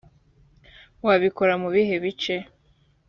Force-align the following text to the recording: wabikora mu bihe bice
wabikora 1.05 1.53
mu 1.61 1.69
bihe 1.75 1.95
bice 2.03 2.35